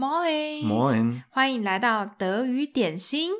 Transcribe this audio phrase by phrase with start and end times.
[0.00, 3.32] Moin Moin，欢迎来到德语点心。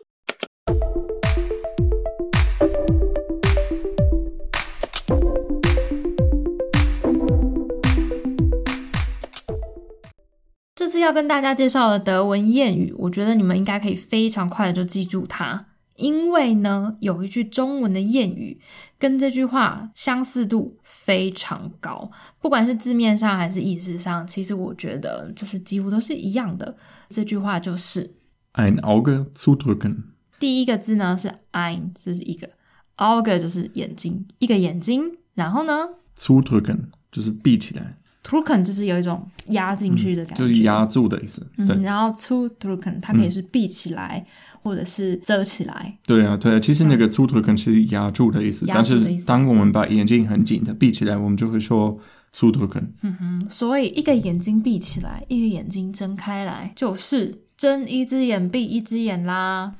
[10.74, 15.68] 这次要跟大家介绍的德文谚语，我觉得你们应该可以非常快的就记住它，
[16.00, 18.58] 因为呢，有一句中文的谚语
[18.98, 22.10] 跟这句话相似度非常高，
[22.40, 26.76] 不管是字面上还是意思上，其实我觉得就是几乎都是一样的。
[27.10, 28.14] 这句话就是
[28.54, 30.04] ein Auge zudrücken。
[30.38, 32.48] 第一个字呢是 ein，这是一个
[32.96, 37.98] Auge 就是眼睛，一个眼睛，然后呢 zudrücken 就是闭起来。
[38.24, 41.46] Drücken 就是有一种压进去的感觉，嗯、就是压住的意思。
[41.66, 45.96] 对，嗯、然后 zudrücken 它可以是闭起来，嗯、或者是遮起来。
[46.06, 51.98] 对啊，对啊，其实那个 zudrücken 是压住的意思，但是当我们把眼睛很紧的闭起来，我们就会说
[52.34, 52.84] zudrücken。
[53.02, 59.74] 嗯哼，所以一个眼睛闭起来，一个眼睛睁开来，就是睁一只眼闭一只眼啦。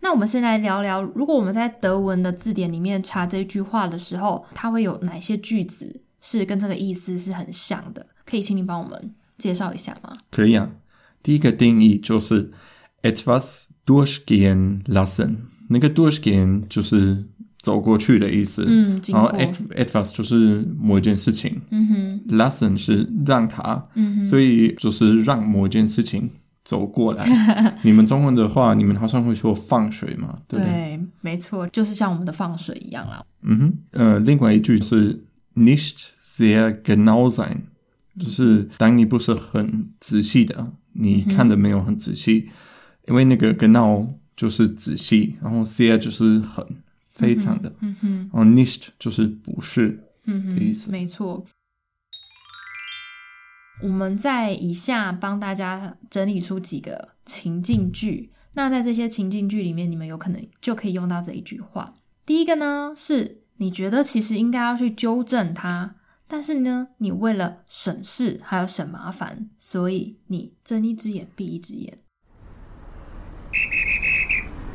[0.00, 6.00] 那我们先来聊聊，如果我们在德文的字典里面查这句话的时候，它会有哪些句子？
[6.26, 10.12] 是跟这个意思是很像的，可以请你帮我们介绍一下吗？
[10.32, 10.68] 可以啊，
[11.22, 12.50] 第一个定义就是
[13.02, 15.36] etwas durchgehen lassen，
[15.68, 17.24] 那个 durchgehen 就是
[17.62, 26.28] 走过去的意思，嗯，然后 et etwas 就是某一件事情，嗯哼，lassen 是让它，嗯哼，所以就是让某一件事情
[26.64, 27.24] 走过来。
[27.82, 30.74] 你们中文的话，你们好像会说放水嘛，对不对？
[30.74, 33.24] 对，没错，就是像我们的放水一样啦。
[33.42, 35.24] 嗯哼，呃，另外一句是
[35.56, 37.62] nicht sehr genau sein，
[38.18, 42.52] 就是当你不是很仔细的，你看的没有很仔细，嗯、
[43.08, 46.64] 因为那个 genau 就是仔细，然后 sehr 就是很
[47.00, 51.46] 非常的，嗯哼，然后 nicht 就是不是的意思，嗯、没错。
[53.82, 61.94] 我们在以下帮大家整理出几个情境句，那在这些情境句里面，你们有可能就可以用到这一句话。
[62.24, 65.94] 第一个呢，是你觉得其实应该要去纠正它。
[66.28, 71.98] 但是呢，你为了省事还有省麻烦，所以你睁一只眼闭一只眼。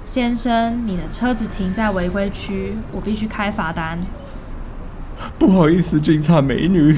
[0.03, 3.99] 先生，你的车子停在违规区，我必须开罚单。
[5.37, 6.95] 不好意思，警察美女，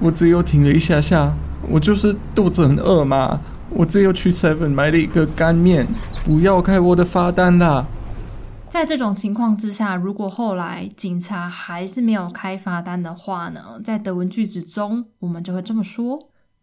[0.00, 1.34] 我只有停了一下下，
[1.68, 5.86] 我就是肚子很饿嘛，我只有去 Seven 买了一个干面，
[6.22, 7.88] 不要开我的罚单啦。
[8.76, 13.80] 在这种情况之下，如果后来警察还是没有开罚单的话呢？
[13.82, 16.18] 在德文句子中，我们就会这么说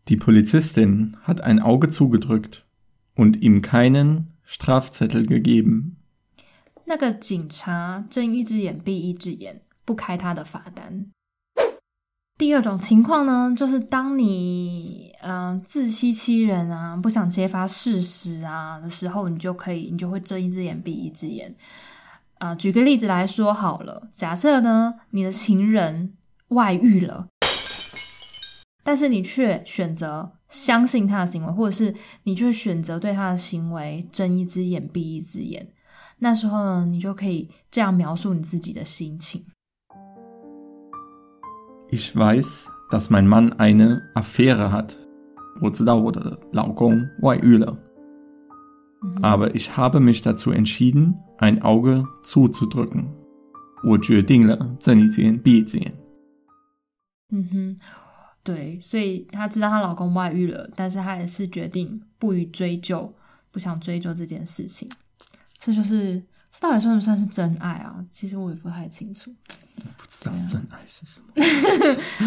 [0.05, 2.59] ：Die Polizistin hat ein Auge zugedrückt
[3.15, 5.93] und ihm keinen Strafzettel gegeben。
[6.85, 11.07] 那个警察睁一只眼闭一只眼，不开他的罚单。
[12.37, 21.55] 第二种情况呢，就是当你嗯、呃、自欺欺人啊，不想揭发事实啊的时候，你就可以，你就会睁一只眼闭一只眼。
[22.43, 26.11] 啊、举个例子来说好了，假设呢，你的情人
[26.49, 27.27] 外遇了，
[28.83, 35.69] 但是你却选择相信他的行为，或者是你却选择对他的行为睁一只眼闭一只眼，
[36.19, 39.45] 那时候呢，你就可以这样描述你自己的心情
[41.91, 44.89] ：Ich weiß, dass mein Mann eine Affäre hat。
[45.61, 47.77] 我知道我的老公外遇了。
[49.21, 53.07] Aber ich habe mich dazu entschieden, ein Auge zuzudrücken.
[53.83, 55.93] 我决定了睁一只眼闭一只眼。
[57.31, 57.77] 嗯哼，
[58.43, 63.13] 对，所以她知道她老公外遇了，但是她也是决定不予追究，
[63.51, 64.89] 不想追究这件事情。
[65.57, 68.01] 这就是这到底算不算是真爱啊？
[68.09, 69.35] 其实我也不太清楚。
[69.75, 71.33] 我不知道真爱是什么。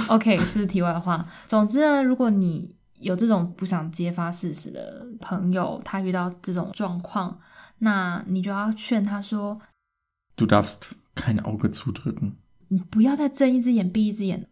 [0.14, 1.26] OK，这是题外话。
[1.46, 7.38] 总之呢，如果你有这种不想揭发事实的朋友，他遇到这种状况，
[7.78, 9.60] 那你就要劝他说
[10.36, 10.82] ：“Du darfst
[11.14, 12.32] kein Auge zudrücken。”
[12.68, 14.48] 你不要再睁一只眼闭一只眼。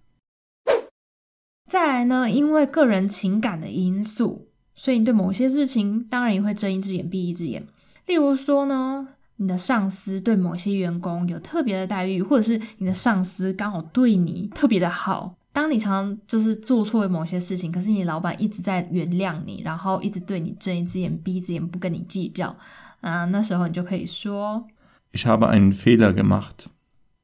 [1.70, 7.66] 再来呢，因为个人情感的因素，所以你对某些事情当然也会睁一只眼闭一只眼。
[8.06, 15.36] 例如说呢，你的上司对某些员工有特别的待遇，或者是你的上司刚好对你特别的好。
[15.54, 22.54] 当你常常就是做错了某些事情，可是你老板一直在原谅你，然后一直对你睁一只眼闭一只眼，不跟你计较，
[23.00, 24.66] 啊，那时候你就可以说
[25.12, 26.66] ：Ich habe einen Fehler gemacht,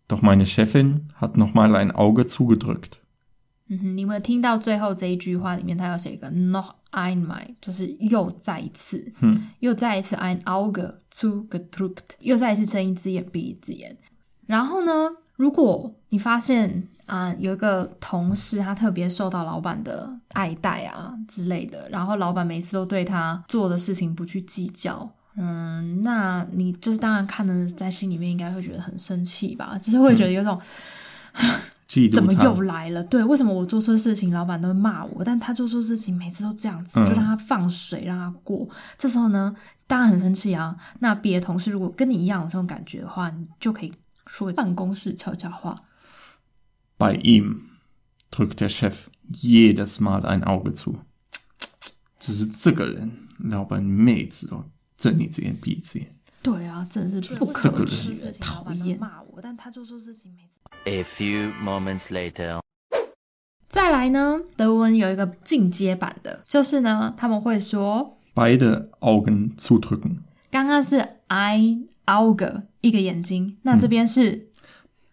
[0.07, 3.01] doch meine Chefin hat noch mal ein Auge zugedrückt。
[3.67, 13.99] 嗯哼，你有没有听到最后这一句话里面，他要写一个 noch einmal，就是又再一次，嗯，又再一次 ein Auge zugedrückt，又再一次睁一只眼闭一只眼。
[14.47, 14.93] 然后呢？
[15.41, 16.69] 如果你发现
[17.07, 30.61] 啊、呃，有一个同事他特别受到老板的爱戴啊之类的，然后老板每次都对他做的事情不去计较，嗯，那你就是当然看的在心里面应该会觉得很生气吧，就是会觉得有种。
[31.33, 31.49] 嗯
[32.13, 33.03] 怎么又来了？
[33.03, 35.25] 对，为什么我做错事情，老板都会骂我？
[35.25, 38.65] 但他做错事情，每次都这样子，就让他放水，让他过。
[38.97, 39.53] 这时候呢，
[39.89, 40.77] 当然很生气啊。
[41.01, 43.93] 那别的同事如果跟你一样有这种感觉的话，你就可以
[44.31, 45.83] 说办公室悄悄话。
[46.97, 47.57] Bei ihm
[48.31, 51.01] drückt der Chef jedes Mal ein Auge zu。
[52.21, 54.65] 就是这个人，老板每次都
[54.97, 56.15] 睁一只眼闭一只眼。
[56.43, 58.97] 对啊，真的是不可取，讨厌。
[58.99, 60.49] 骂我，但他做错事情没。
[60.85, 62.61] A few moments later，
[63.69, 70.19] 再来呢，德文有一个进阶版的，就是呢，他们会说 Beide Augen zudrücken。
[70.51, 74.49] 刚刚是 ein Auge 一个眼睛，那这边是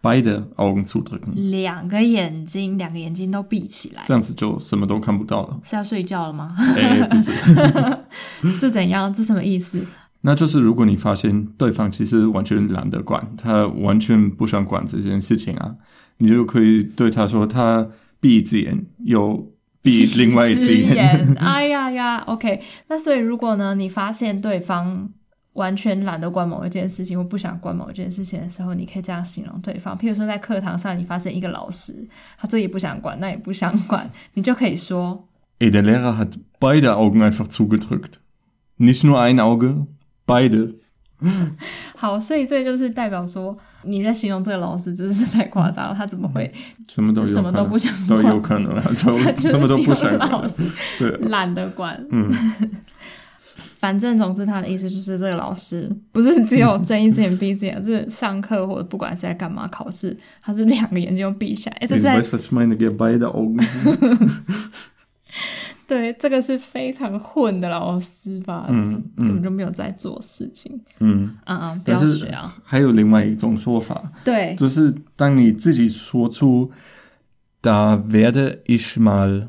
[0.01, 5.59] Beide Augen zudrücken，两个眼睛，两个眼睛都闭起来，这样子就什么都看不到了。
[5.63, 6.55] 是要睡觉了吗？
[6.57, 7.31] 哎，不是，
[8.59, 9.13] 这怎样？
[9.13, 9.85] 这什么意思？
[10.21, 15.75] 那就是如果你发现对方其实完全懒得管，他完全不想管这件事情啊，
[16.17, 17.88] 你就可以对他说，他
[18.19, 19.51] 闭一只眼又
[19.81, 20.95] 闭另外一只眼。
[20.95, 22.61] 眼哎呀呀，OK。
[22.88, 25.09] 那所以如果呢，你发现对方
[25.57, 29.98] 完全懒得管某一件事情或不想管某一件事情的时候，你可以这样形容对方。
[29.98, 32.07] 譬如说在课堂上，你发现一个老师，
[32.38, 35.27] 他这也不想管，那也不想管，你就可以说
[35.59, 38.19] ：Der Lehrer hat beide Augen einfach zugedrückt,
[38.77, 39.88] nicht nur ein Auge.
[40.27, 40.75] Beide，
[41.95, 46.54] 好，所以这就是代表说你在形容这个老师真是太夸张了，他怎么会
[46.89, 48.80] 什么都有什么都不想都有可能。
[48.94, 50.63] 什么都不想管，老师，
[51.21, 52.30] 懒得管，嗯，
[53.79, 62.19] 反正总之他的意思就是这个老师不是只有睁一只眼闭一只眼，是上课或者不管是在干嘛考试，他是两个眼睛都闭起来，这是在。
[65.88, 70.69] 对，这个是非常混的老师吧，嗯、就是根本就没有在做事情。
[71.00, 72.53] 嗯嗯嗯，不要学啊！
[72.62, 76.69] 还有另外一种说法，对，就是当你自己说出
[77.62, 79.47] “Da werde ich mal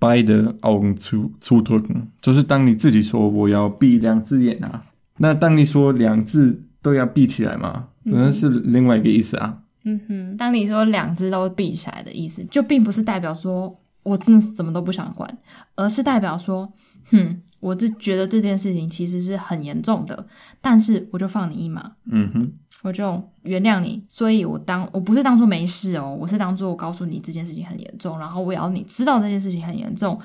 [0.00, 4.82] beide Augen zu zudrücken”，就是当你自己说我要闭两只眼啊，
[5.18, 9.58] 那当你说两只都要闭起来嘛，可能是另外一个意思啊。
[9.84, 13.76] 嗯哼，当你说两只都闭起来的意思，就并不是代表说。
[14.02, 15.38] 我真的是怎么都不想管，
[15.76, 16.72] 而是代表说，
[17.10, 20.26] 哼，我就觉得这件事情其实是很严重的，
[20.60, 22.52] 但是我就放你一马，嗯哼，
[22.82, 30.18] 我就原谅你，所以我当我不是当做没事哦，我是当做我告诉你这件事情很严重，然后我也要你知道这件事情很严重，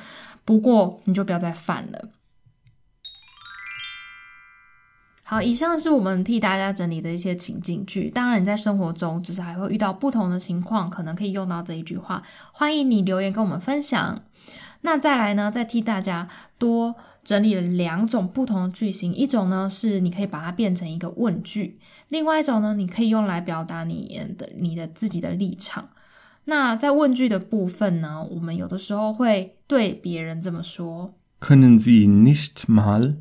[0.45, 2.09] 不过你就不要再犯了。
[5.27, 8.11] 好，以上是我们替大家整理的一些情境句。
[8.11, 12.21] 当然，你在生活中就是还会遇到不同的情况，可能可以用到这一句话。
[12.51, 14.21] 欢迎你留言跟我们分享。
[14.81, 16.27] 那再来呢，再替大家
[16.59, 19.13] 多整理了两种不同的句型。
[19.13, 21.77] 一种呢是你可以把它变成一个问句，
[22.07, 25.89] 另外一种呢，你可以用来表达你的你的自己的立场。
[26.45, 33.15] 那在问句的部分呢，我们有的时候会对别人这么说：Können Sie nicht mal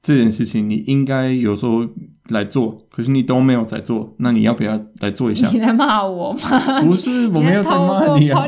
[0.00, 1.86] 这件事情，你应该有时候
[2.28, 5.48] 来做，可是你都没有在做，那你要不要来做一下？
[5.50, 6.38] 你在骂我吗？
[6.82, 8.46] 不是，我没有在骂你啊，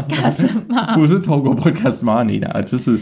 [0.94, 2.98] 不是透过 podcast 骂你的，啊就是，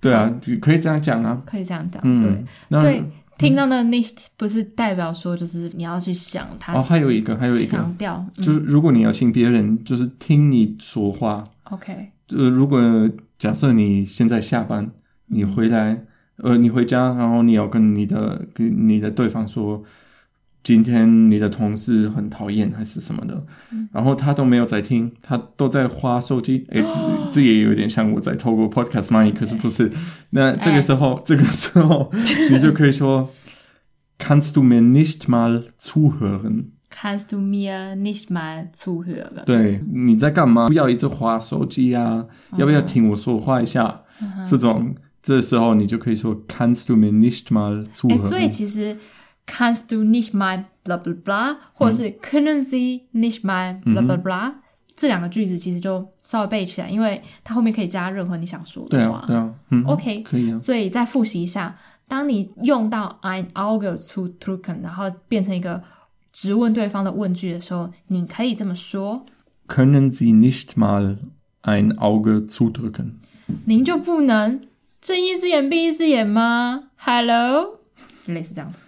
[0.00, 0.32] 对啊，
[0.62, 3.02] 可以这样讲啊，可以这样讲，对，所以
[3.40, 6.74] 听到那 nicht 不是代表说就是你要去想他。
[6.74, 13.10] 哦，还有一个，还有一个强调，就是如果你要请别人就是听你说话，OK，呃，如果。
[13.40, 14.90] 假设你现在下班，
[15.28, 16.04] 你回来，
[16.36, 19.82] 呃，你回家，然后你要跟你的跟你的对方说，
[20.62, 29.90] 今天你的同事很讨厌还是什么的，嗯、然后他都没有在听，他都在花手机， 哎，这这也有点像我在透过 podcast 骂你，可是不是？
[30.30, 32.10] 那这个时候，欸、这个时候，
[32.50, 33.30] 你就可以说
[34.18, 39.44] ，Kannst du mir nicht mal zuhören？Kannst du mir nicht mal zuhören？
[39.46, 40.68] 对，你在干嘛？
[40.68, 42.26] 不要一直花手机啊！
[42.58, 44.02] 要不要听我说话一下？
[44.46, 48.18] 这种这时候你就可以说 Kannst du mir nicht mal zuhören？
[48.18, 48.94] 所以其实
[49.50, 54.52] Kannst du nicht mal blah blah blah，或者是 Können Sie nicht mal blah blah blah，
[54.94, 59.24] 这两个句子其实就稍微背起来，因为它后面可以加任何你想说的话。
[59.26, 60.56] 对啊，对啊，OK，可以啊。
[60.56, 61.76] 所以再复习一下，
[62.06, 65.82] 当你用到 ein Auge zudrücken，然后变成一个。
[66.32, 69.24] 直问对方的问句的时候，你可以这么说
[69.66, 71.16] ：Können Sie nicht mal
[71.64, 73.14] ein Auge zudrücken？
[73.66, 74.60] 您就不能
[75.00, 77.80] 睁一只眼闭一只眼吗？Hello，
[78.26, 78.84] 类似这样子。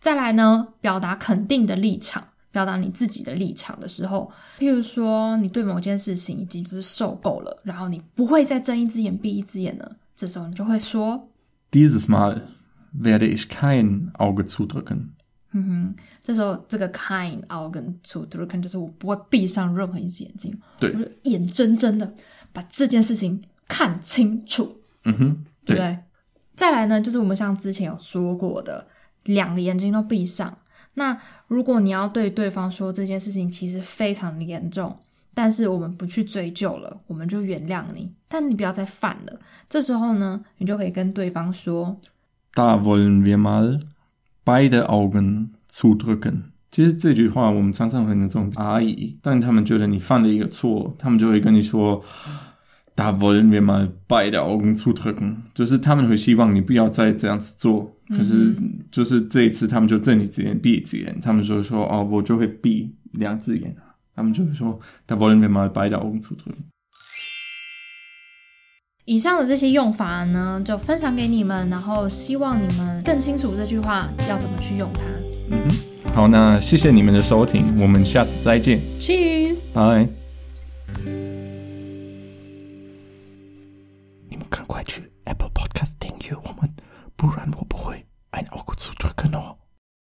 [0.00, 0.04] 对。
[0.04, 11.28] 再来呢，表达肯定的立场，表达你自己的立场的时候，譬如说，你对某件事情已经就是受够了，然后你不会再睁一只眼闭一只眼了，这时候你就会说
[11.70, 12.40] ：Dieses Mal
[13.00, 15.08] werde ich kein Auge zudrücken。
[15.52, 22.14] 嗯哼，这时候这个 kein Auge zudrücken 就是我不会闭上任何一只眼睛，对，我就眼睁睁的
[22.52, 24.78] 把这件事情看清楚。
[25.04, 25.98] 嗯哼，对，对不对？
[26.54, 28.86] 再来呢，就是我们像之前有说过的，
[29.28, 30.58] 两个眼睛都闭上。
[30.94, 31.16] 那
[31.46, 34.98] 如果你要对对方说这件事情其实非常严重，
[35.32, 39.38] 但是我们不去追究了，我们就原谅你，但你不要再犯了。
[39.68, 41.96] 这时候呢，你就可以跟对方说
[42.54, 43.80] ：Da wollen wir mal
[44.44, 46.42] beide Augen zudrücken。
[46.70, 52.02] 其实这句话我们常常会那种阿姨，但他们觉得你犯了一个错，他们就会跟你说
[52.98, 57.94] ：“Da wollen wir mal beide Augen zudrücken。”就是他们会希望你不要再这样子做。
[58.08, 58.52] 可是
[58.90, 63.76] 就是这一次，他们就睁一只眼闭一只眼，他们就说：“哦，我就会闭两只眼。”
[64.16, 66.64] 他们就会说：“Da wollen wir mal beide Augen zudrücken。”
[69.04, 75.02] 以上的这些用法呢，就分享给你们，然后希望你们更清楚这句话要怎么去用它。
[75.50, 78.80] 嗯哼，好，那谢谢你们的收听，我们下次再见。
[78.98, 80.08] Cheers，拜。
[85.28, 86.74] Apple Podcast Thank You, Roman
[87.18, 88.04] Buran wo boy.
[88.32, 89.58] ein Auge zu drücken, Genau.